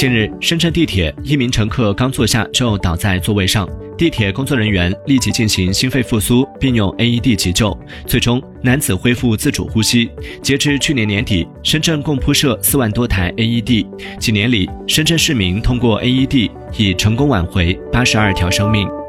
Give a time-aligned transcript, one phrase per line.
[0.00, 3.68] 近日深圳地铁一名乘客刚坐下就倒在座位上
[3.98, 7.78] 地铁工作人员立即进行心肺复苏并用 aed 急救。
[8.06, 10.10] 最终男子恢复自主呼吸。
[10.40, 13.86] 截至去年年底深圳共铺设四万多台 aed
[14.18, 18.99] 几年里深圳市民通过 aed 已成功挽回八十二条生命。